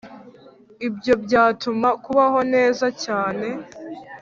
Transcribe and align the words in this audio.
ibyo 0.87 1.13
byatuma 1.23 1.87
kubaho 2.03 2.39
neza 2.53 2.87
cyane, 3.03 3.47